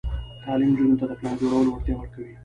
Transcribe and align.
تعلیم 0.43 0.69
نجونو 0.73 0.95
ته 0.99 1.05
د 1.09 1.11
پلان 1.19 1.33
جوړولو 1.41 1.69
وړتیا 1.71 1.95
ورکوي. 1.97 2.33